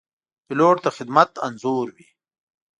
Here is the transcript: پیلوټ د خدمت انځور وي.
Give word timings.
پیلوټ 0.45 0.77
د 0.83 0.87
خدمت 0.97 1.29
انځور 1.45 1.85
وي. 1.95 2.07